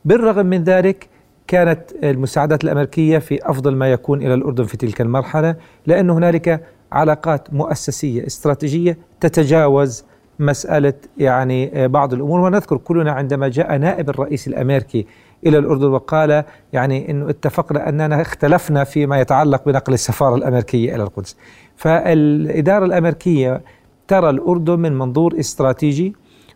[0.06, 1.08] بالرغم من ذلك
[1.48, 5.56] كانت المساعدات الأمريكية في أفضل ما يكون إلى الأردن في تلك المرحلة
[5.86, 10.04] لأن هنالك علاقات مؤسسية استراتيجية تتجاوز
[10.40, 12.40] مسألة يعني بعض الأمور.
[12.40, 15.06] ونذكر كلنا عندما جاء نائب الرئيس الأمريكي
[15.46, 21.36] إلى الأردن وقال يعني انه اتفقنا أننا اختلفنا فيما يتعلق بنقل السفارة الأمريكية إلى القدس.
[21.78, 23.62] فالإدارة الأمريكية
[24.08, 26.14] ترى الأردن من منظور استراتيجي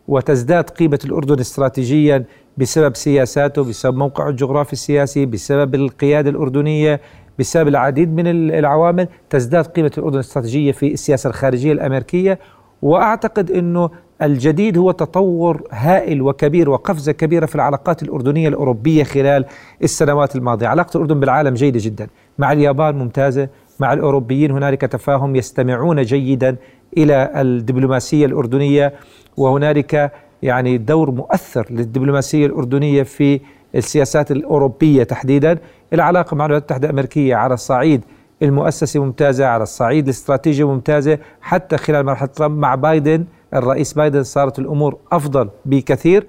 [0.08, 2.24] وتزداد قيمة الأردن استراتيجيا
[2.58, 7.02] بسبب سياساته بسبب موقعه الجغرافي السياسي بسبب القيادة الأردنية
[7.40, 9.08] بسبب العديد من ال- العوامل.
[9.30, 12.40] تزداد قيمة الأردن الاستراتيجية في السياسة الخارجية الأمريكية.
[12.82, 13.90] وأعتقد أنه
[14.22, 19.46] الجديد هو تطور هائل وكبير وقفزة كبيرة في العلاقات الأردنية الأوروبية خلال
[19.84, 20.68] السنوات الماضية.
[20.68, 22.08] علاقة الأردن بالعالم جيدة جدا.
[22.38, 23.50] مع اليابان ممتازة
[23.80, 26.56] مع الأوروبيين هنالك تفاهم يستمعون جيدا
[26.98, 28.94] إلى الدبلوماسية الأردنية
[29.38, 30.12] وهنالك
[30.44, 33.40] يعني دور مؤثر للدبلوماسية الأردنية في
[33.76, 35.58] السياسات الأوروبية تحديدا.
[35.94, 38.02] العلاقة مع الولايات المتحدة الأمريكية على الصعيد
[38.42, 41.18] المؤسسي ممتازة على الصعيد الاستراتيجي ممتازة.
[41.42, 46.28] حتى خلال مرحلة ترامب مع بايدن الرئيس بايدن صارت الأمور أفضل بكثير.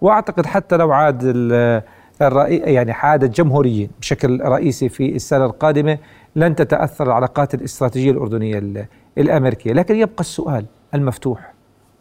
[0.00, 1.82] وأعتقد حتى لو عاد ال-
[2.22, 5.98] الرئي يعني عاد الجمهوريين بشكل رئيسي في السنة القادمة
[6.36, 8.86] لن تتأثر العلاقات الاستراتيجية الأردنية ال-
[9.18, 9.72] الأمريكية.
[9.72, 10.64] لكن يبقى السؤال
[10.94, 11.52] المفتوح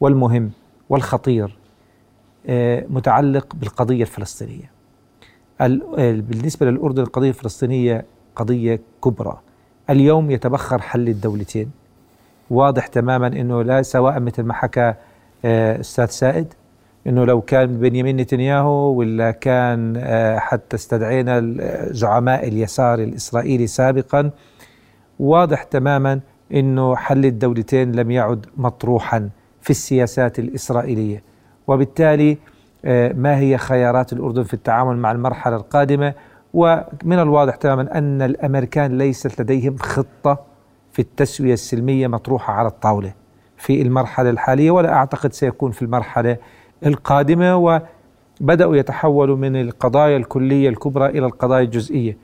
[0.01, 0.51] والمهم
[0.89, 1.57] والخطير
[2.47, 4.71] آه، متعلق بالقضية الفلسطينية.
[5.61, 9.39] ال- آه، بالنسبة للأردن القضية الفلسطينية قضية كبرى.
[9.89, 11.71] اليوم يتبخر حل الدولتين.
[12.49, 14.93] واضح تماما أنه لا سواء مثل ما حكى
[15.45, 16.53] آه، أستاذ سائد
[17.09, 24.31] أنه لو كان بنيامين نتنياهو ولا كان آه، حتى استدعينا ال- زعماء اليسار الإسرائيلي سابقا
[25.19, 26.19] واضح تماما
[26.53, 29.29] أنه حل الدولتين لم يعد مطروحا
[29.61, 31.23] في السياسات الإسرائيلية.
[31.67, 32.37] وبالتالي
[32.85, 36.13] آه، ما هي خيارات الأردن في التعامل مع المرحلة القادمة؟
[36.53, 40.39] ومن الواضح تماما أن الأمريكان ليست لديهم خطة
[40.91, 43.13] في التسوية السلمية مطروحة على الطاولة
[43.57, 46.37] في المرحلة الحالية ولا أعتقد سيكون في المرحلة
[46.85, 47.55] القادمة
[48.41, 52.17] وبدأوا يتحولوا من القضايا الكلية الكبرى إلى القضايا الجزئية.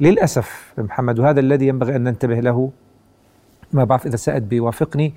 [0.00, 2.70] للأسف محمد وهذا الذي ينبغي أن ننتبه له
[3.72, 5.14] ما بعرف إذا سائد بيوافقني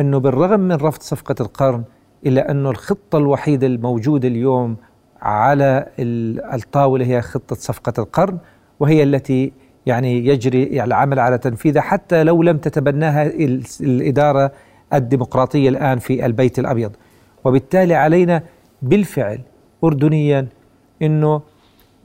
[0.00, 1.84] أنه بالرغم من رفض صفقة القرن
[2.26, 4.76] إلا أنه الخطة الوحيدة الموجودة اليوم
[5.22, 8.38] على ال- الطاولة هي خطة صفقة القرن
[8.80, 9.52] وهي التي
[9.86, 14.52] يعني يجري العمل على تنفيذها حتى لو لم تتبناها ال- الإدارة
[14.92, 16.92] الديمقراطية الآن في البيت الأبيض.
[17.46, 18.42] وبالتالي علينا
[18.82, 19.40] بالفعل
[19.84, 20.46] أردنيا
[21.02, 21.42] أنه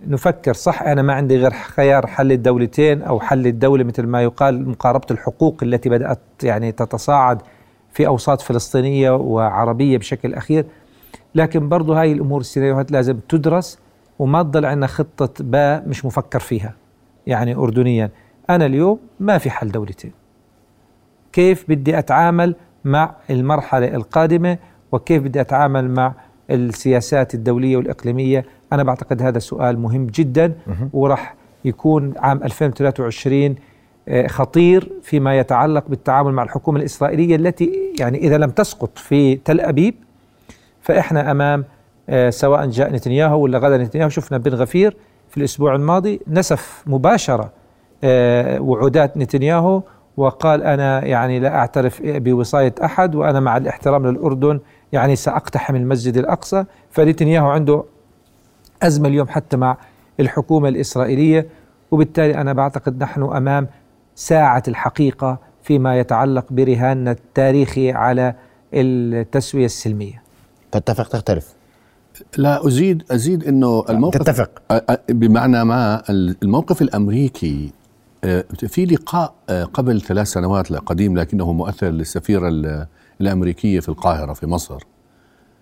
[0.08, 4.70] نفكر صح أنا ما عندي غير خيار حل الدولتين أو حل الدولة مثل ما يقال
[4.70, 7.42] مقاربة الحقوق التي بدأت يعني تتصاعد
[7.92, 10.66] في أوساط فلسطينية وعربية بشكل أخير.
[11.36, 13.80] لكن برضو هاي الأمور السيناريوهات لازم تدرس
[14.20, 16.74] وما تضل عندنا خطة باء مش مفكر فيها
[17.28, 18.10] يعني أردنيا.
[18.50, 20.12] أنا اليوم ما في حل دولتين.
[21.34, 24.58] كيف بدي أتعامل مع المرحلة القادمة؟
[24.92, 26.14] وكيف بدي أتعامل مع
[26.50, 28.46] السياسات الدولية والإقليمية.
[28.74, 30.54] أنا بعتقد هذا سؤال مهم جدا
[30.94, 33.56] وراح يكون عام 2023
[34.08, 39.62] آه، خطير فيما يتعلق بالتعامل مع الحكومة الإسرائيلية التي يعني إذا لم تسقط في تل
[39.62, 39.96] أبيب
[40.82, 41.66] فإحنا أمام
[42.10, 44.10] آه، سواء جاء نتنياهو ولا غدا نتنياهو.
[44.10, 44.98] شفنا بن غفير
[45.30, 47.52] في الأسبوع الماضي نسف مباشرة
[48.04, 49.82] آه، وعودات نتنياهو
[50.18, 54.60] وقال أنا يعني لا أعترف بوصاية أحد وأنا مع الاحترام للأردن
[54.92, 57.84] يعني سأقتحم المسجد الأقصى فنتنياهو عنده
[58.84, 59.78] أزمة اليوم حتى مع
[60.20, 61.48] الحكومة الإسرائيلية
[61.92, 63.68] وبالتالي أنا بعتقد نحن أمام
[64.16, 68.36] ساعة الحقيقة فيما يتعلق برهاننا التاريخي على
[68.74, 70.24] التسوية السلمية.
[70.72, 71.54] تتفق؟ تختلف.
[72.38, 74.50] لا أزيد أزيد إنه الموقف تتفق.
[75.10, 77.72] بمعنى ما الموقف الأمريكي
[78.24, 82.50] آه، في لقاء آه، قبل ثلاث سنوات لا قديم لكنه مؤثر للسفيره
[83.22, 84.84] ال- الأمريكية في القاهرة في مصر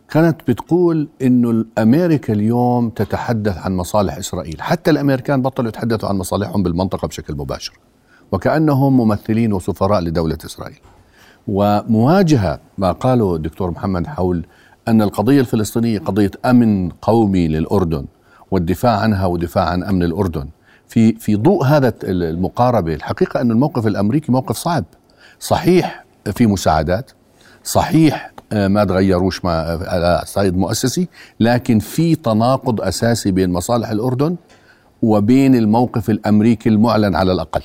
[0.09, 6.63] كانت بتقول إنه أمريكا اليوم تتحدث عن مصالح إسرائيل حتى الأمريكان بطلوا يتحدثوا عن مصالحهم
[6.63, 7.73] بالمنطقة بشكل مباشر
[8.31, 10.79] وكأنهم ممثلين وسفراء لدولة إسرائيل.
[11.47, 14.45] ومواجهة ما قاله الدكتور محمد حول
[14.87, 18.05] أن القضية الفلسطينية قضية أمن قومي للأردن
[18.51, 20.47] والدفاع عنها ودفاع عن أمن الأردن
[20.87, 24.83] في في ضوء هذا المقاربة الحقيقة أن الموقف الأمريكي موقف صعب
[25.39, 27.11] صحيح في مساعدات
[27.63, 31.07] صحيح آه، ما تغيروش ما على صعيد مؤسسي
[31.39, 34.35] لكن في تناقض أساسي بين مصالح الأردن
[35.01, 37.61] وبين الموقف الأمريكي المعلن على الأقل.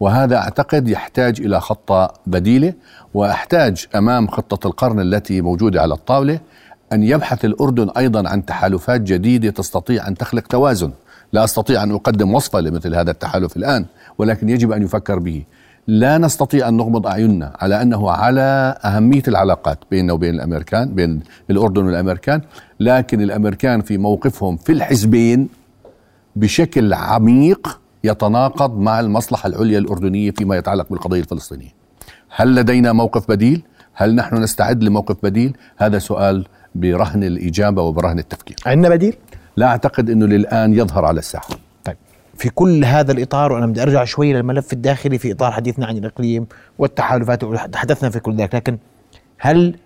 [0.00, 2.72] وهذا أعتقد يحتاج إلى خطة بديلة
[3.14, 6.40] وأحتاج أمام خطة القرن التي موجودة على الطاولة
[6.92, 10.90] أن يبحث الأردن أيضا عن تحالفات جديدة تستطيع أن تخلق توازن.
[11.32, 13.86] لا أستطيع أن أقدم وصفة لمثل هذا التحالف الآن
[14.18, 15.44] ولكن يجب أن يفكر به.
[15.86, 21.20] لا نستطيع أن نغمض أعيننا على أنه على أهمية العلاقات بيننا وبين الأمريكان بين
[21.50, 22.40] الأردن والأمريكان
[22.80, 25.48] لكن الأمريكان في موقفهم في الحزبين
[26.36, 31.74] بشكل عميق يتناقض مع المصلحة العليا الأردنية فيما يتعلق بالقضية الفلسطينية
[32.36, 33.62] هل لدينا موقف بديل؟
[33.94, 39.16] هل نحن نستعد لموقف بديل؟ هذا سؤال برهن الإجابة وبرهن التفكير عندنا بديل؟
[39.56, 41.63] لا أعتقد أنه للآن يظهر على الساحة
[42.36, 46.46] في كل هذا الإطار وأنا بدي أرجع شوي للملف الداخلي في إطار حديثنا عن الإقليم
[46.78, 48.54] والتحالفات وتحدثنا في كل ذلك.
[48.54, 48.78] لكن
[49.38, 49.76] هل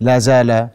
[0.00, 0.68] لا زال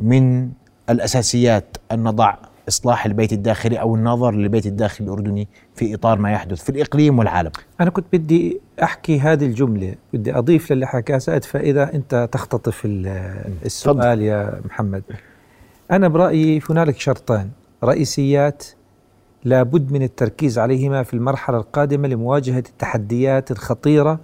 [0.00, 0.48] من
[0.90, 2.34] الأساسيات أن نضع
[2.68, 7.50] إصلاح البيت الداخلي أو النظر للبيت الداخلي الأردني في إطار ما يحدث في الإقليم والعالم؟
[7.80, 13.44] أنا كنت بدي أحكي هذه الجملة بدي أضيف للي حكاه سعد فإذا أنت تختطف ال-
[13.64, 15.02] السؤال يا محمد.
[15.90, 17.48] أنا برأيي هنالك شرطان
[17.84, 18.64] رئيسيات
[19.44, 24.20] لابد من التركيز عليهما في المرحلة القادمة لمواجهة التحديات الخطيرة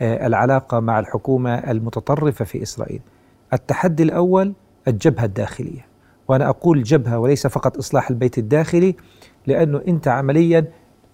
[0.00, 3.00] والعلاقة مع الحكومة المتطرفة في إسرائيل.
[3.52, 4.52] التحدي الأول
[4.88, 5.86] الجبهة الداخلية.
[6.28, 8.96] وأنا أقول جبهة وليس فقط إصلاح البيت الداخلي
[9.46, 10.64] لأنه أنت عمليا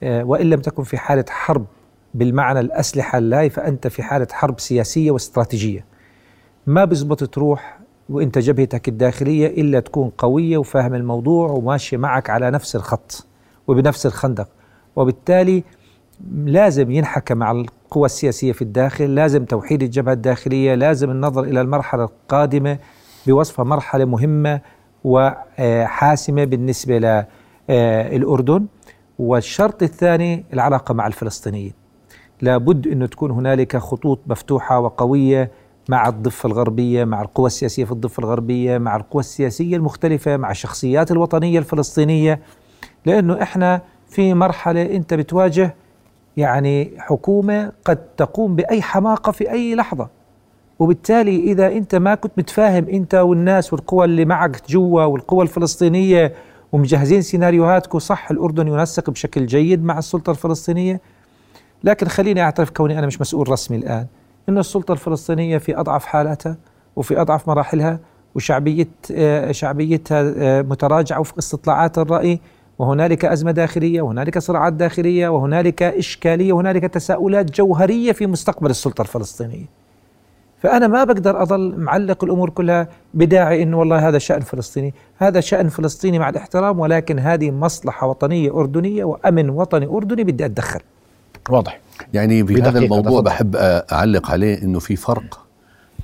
[0.03, 1.67] آه، وإن لم تكن في حالة حرب
[2.15, 5.85] بالمعنى الأسلحة اللاي فأنت في حالة حرب سياسية واستراتيجية.
[6.67, 12.77] ما بزبط تروح وانت جبهتك الداخلية إلا تكون قوية وفاهم الموضوع وماشية معك على نفس
[12.77, 13.27] الخط
[13.67, 14.49] وبنفس الخندق
[14.97, 15.65] وبالتالي
[16.35, 22.05] لازم ينحكى مع القوى السياسية في الداخل، لازم توحيد الجبهة الداخلية، لازم النظر إلى المرحلة
[22.05, 22.79] القادمة
[23.27, 24.61] بوصفها مرحلة مهمة
[25.05, 27.25] وحاسمة بالنسبة
[27.69, 28.67] للاردن
[29.19, 31.73] والشرط الثاني العلاقة مع الفلسطينيين.
[32.43, 35.51] لابد إنه تكون هنالك خطوط مفتوحة وقوية
[35.89, 41.11] مع الضفة الغربية، مع القوى السياسية في الضفة الغربية، مع القوى السياسية المختلفة، مع الشخصيات
[41.11, 42.41] الوطنية الفلسطينية.
[43.07, 45.75] لأنه إحنا في مرحلة أنت بتواجه
[46.37, 50.09] يعني حكومة قد تقوم بأي حماقة في أي لحظة.
[50.79, 56.33] وبالتالي إذا أنت ما كنت متفاهم أنت والناس والقوى اللي معك جوا والقوى الفلسطينية
[56.73, 61.01] ومجهزين سيناريوهاتكم صح الأردن ينسق بشكل جيد مع السلطة الفلسطينية.
[61.85, 64.07] لكن خليني أعترف كوني أنا مش مسؤول رسمي الآن.
[64.49, 66.57] انه السلطة الفلسطينية في أضعف حالاتها
[66.97, 68.01] وفي أضعف مراحلها
[68.35, 72.41] وشعبية آه، شعبيتها آه، متراجعة وفق استطلاعات الرأي
[72.79, 79.67] وهنالك أزمة داخلية وهنالك صراعات داخلية وهنالك إشكالية وهنالك تساؤلات جوهرية في مستقبل السلطة الفلسطينية.
[80.59, 85.69] فأنا ما بقدر أظل معلق الأمور كلها بداعي انه والله هذا شأن فلسطيني، هذا شأن
[85.69, 90.81] فلسطيني مع الاحترام ولكن هذه مصلحة وطنية أردنية وأمن وطني أردني بدي أتدخل.
[91.51, 91.81] واضح.
[92.15, 93.21] يعني في هذا الموضوع.
[93.21, 93.57] بحب
[93.93, 95.47] أعلق عليه إنه في فرق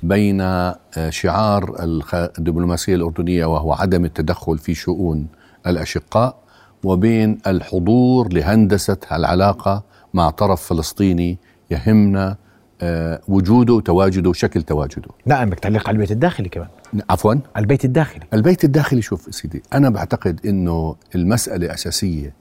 [0.03, 0.75] بين آه،
[1.09, 1.75] شعار
[2.13, 5.27] الدبلوماسية الأردنية وهو عدم التدخل في شؤون
[5.67, 6.35] الأشقاء
[6.83, 11.37] وبين الحضور لهندسة العلاقة مع طرف فلسطيني
[11.71, 12.35] يهمنا
[12.81, 15.09] آه، وجوده وتواجده وشكل تواجده.
[15.27, 16.67] أنا بدك تعليق على البيت الداخلي كمان.
[17.09, 18.23] عفوا؟ البيت الداخلي.
[18.33, 22.33] البيت الداخلي شوف سيدي أنا بعتقد أنه المسألة أساسية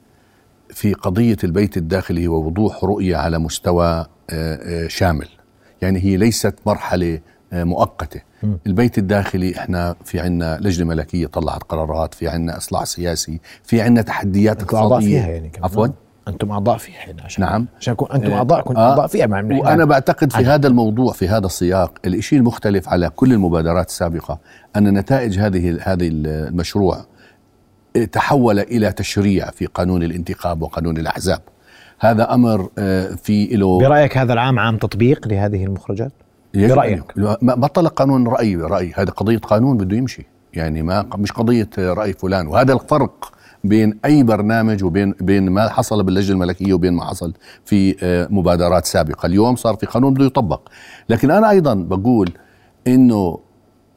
[0.72, 5.28] في قضية البيت الداخلي هو وضوح رؤية على مستوى آه، آه، شامل.
[5.82, 7.20] يعني هي ليست مرحلة
[7.52, 8.20] آه، مؤقتة.
[8.66, 14.02] البيت الداخلي إحنا في عنا لجنة ملكية طلعت قرارات في عنا إصلاح سياسي في عنا
[14.02, 15.06] تحديات اقتصادية.
[15.06, 15.86] فيها يعني عفوا؟
[16.28, 17.66] أنتم أعضاء فيها يعني عشان نعم.
[17.80, 18.90] عشان يكون أنتم أعضاء كنتم آه.
[18.90, 19.26] أعضاء فيها.
[19.26, 23.88] مع إحنا- وأنا بعتقد في هذا الموضوع في هذا السياق الشيء المختلف على كل المبادرات
[23.88, 24.38] السابقة
[24.76, 27.04] أن نتائج هذه هذه المشروع
[28.12, 31.40] تحول إلى تشريع في قانون الانتخاب وقانون الأحزاب.
[31.98, 36.12] هذا أمر آه، في له برأيك هذا العام عام تطبيق لهذه المخرجات؟
[37.42, 38.92] ما بطل قانون رأي رأي.
[38.96, 40.26] هذا قضية قانون بده يمشي.
[40.54, 42.46] يعني ما مش قضية رأي فلان.
[42.46, 43.32] وهذا الفرق
[43.64, 47.32] بين أي برنامج وبين بين ما حصل باللجنة الملكية وبين ما حصل
[47.64, 49.26] في آه، مبادرات سابقة.
[49.26, 50.60] اليوم صار في قانون بده يطبق.
[51.08, 52.32] لكن أنا أيضا بقول
[52.86, 53.38] إنه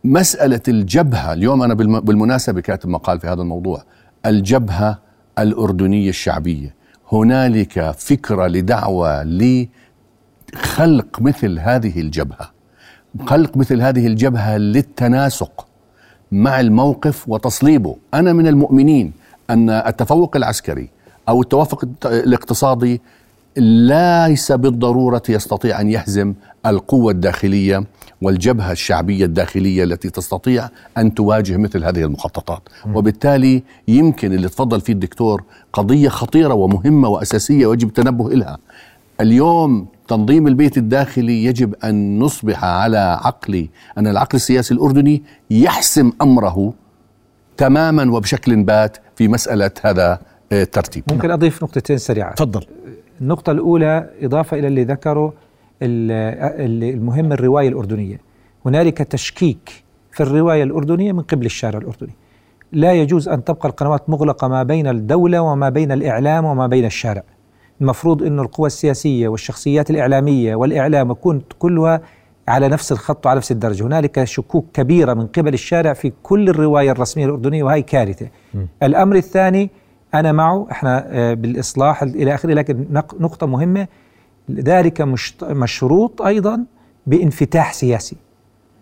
[0.06, 3.84] مسألة الجبهة اليوم أنا بالم- بالمناسبة كاتب مقال في هذا الموضوع
[4.26, 5.00] الجبهة
[5.40, 6.76] الأردنية الشعبية.
[7.12, 12.52] هنالك فكرة لدعوة لخلق مثل هذه الجبهة.
[13.26, 15.68] خلق مثل هذه الجبهة للتناسق
[16.32, 17.96] مع الموقف وتصليبه.
[18.14, 19.14] أنا من المؤمنين
[19.50, 20.90] أن التفوق العسكري
[21.30, 23.02] أو التوافق الت- الاقتصادي
[23.58, 26.34] ليس بالضرورة يستطيع أن يهزم
[26.66, 27.84] القوة الداخلية
[28.22, 32.62] والجبهة الشعبية الداخلية التي تستطيع أن تواجه مثل هذه المخططات.
[32.94, 38.58] وبالتالي يمكن اللي تفضل فيه الدكتور قضية خطيرة ومهمة وأساسية ويجب التنبه إلها.
[39.22, 46.74] اليوم تنظيم البيت الداخلي يجب أن نصبح على عقل أن العقل السياسي الأردني يحسم أمره
[47.58, 50.20] تماما وبشكل بات في مسألة هذا
[50.52, 51.04] آه، الترتيب.
[51.12, 52.34] ممكن أضيف نقطتين سريعة.
[52.34, 52.66] تفضل.
[53.22, 55.34] النقطة الأولى إضافة إلى اللي ذكره
[55.82, 56.12] ال-
[56.66, 58.20] ال- المهم الرواية الأردنية.
[58.66, 62.14] هنالك تشكيك في الرواية الأردنية من قبل الشارع الأردني.
[62.72, 67.24] لا يجوز أن تبقى القنوات مغلقة ما بين الدولة وما بين الإعلام وما بين الشارع.
[67.82, 72.02] المفروض أن القوى السياسية والشخصيات الإعلامية والإعلام يكون كلها
[72.48, 73.84] على نفس الخط وعلى نفس الدرجة.
[73.84, 78.28] هنالك شكوك كبيرة من قبل الشارع في كل الرواية الرسمية الأردنية وهي كارثة.
[78.84, 79.70] الأمر الثاني
[80.16, 83.88] أنا معه إحنا آه، بالإصلاح إلى آخره لكن نق- نقطة مهمة
[84.52, 85.02] ذلك
[85.44, 86.66] مشروط أيضا
[87.08, 88.16] بانفتاح سياسي.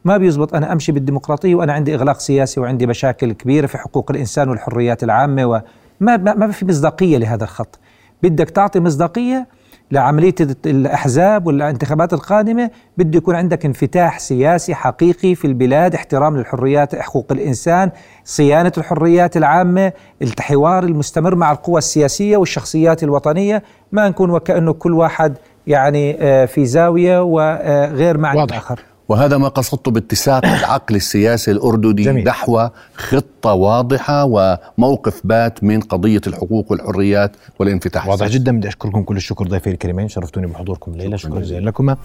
[0.06, 4.50] ما بيزبط أنا أمشي بالديمقراطية وأنا عندي إغلاق سياسي وعندي مشاكل كبيرة في حقوق الإنسان
[4.50, 5.62] والحريات العامة وما
[6.00, 7.80] ما, ما في مصداقية لهذا الخط.
[8.24, 9.48] بدك تعطي مصداقية
[9.94, 17.26] لعملية الأحزاب والانتخابات القادمة بده يكون عندك انفتاح سياسي حقيقي في البلاد احترام للحريات حقوق
[17.32, 17.92] الإنسان
[18.24, 19.92] صيانة الحريات العامة
[20.22, 25.38] الحوار المستمر مع القوى السياسية والشخصيات الوطنية ما نكون وكأنه كل واحد
[25.68, 28.56] يعني آه، في زاوية وغير مع واضح.
[28.56, 28.80] الآخر
[29.10, 32.28] وهذا ما قصدته باتساق العقل السياسي الأردني جميل.
[32.28, 38.44] نحو خطة واضحة وموقف بات من قضية الحقوق والحريات والانفتاح واضح السياسي.
[38.44, 38.58] جدا.
[38.58, 40.08] بدي أشكركم كل الشكر ضيفي الكريمين.
[40.08, 41.18] شرفتوني بحضوركم الليلة.
[41.18, 41.70] شكرا جزيلا.
[41.70, 41.96] لكم.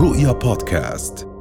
[0.00, 1.33] رؤيا بودكاست.